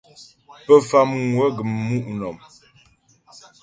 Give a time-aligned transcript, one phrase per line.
[0.65, 2.37] Pə Famŋwə gəm mu' nɔ̀m.